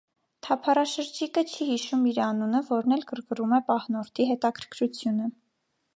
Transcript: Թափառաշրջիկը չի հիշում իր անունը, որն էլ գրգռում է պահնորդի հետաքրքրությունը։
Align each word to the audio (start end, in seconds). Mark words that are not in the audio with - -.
Թափառաշրջիկը 0.45 1.43
չի 1.51 1.67
հիշում 1.67 2.07
իր 2.13 2.21
անունը, 2.29 2.63
որն 2.71 2.97
էլ 2.97 3.05
գրգռում 3.13 3.55
է 3.59 3.61
պահնորդի 3.71 4.31
հետաքրքրությունը։ 4.31 5.33